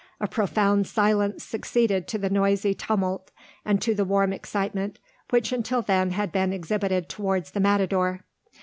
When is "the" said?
2.17-2.31, 3.93-4.03, 7.51-7.59